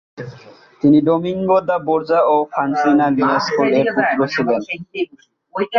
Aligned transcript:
তিনি 0.83 0.97
Domingo 1.07 1.57
de 1.67 1.77
Borja 1.87 2.19
ও 2.25 2.35
Francina 2.51 3.05
লিয়াঙ্কোল-এর 3.15 3.87
পুত্র 3.95 4.19
ছিলেন। 4.33 4.61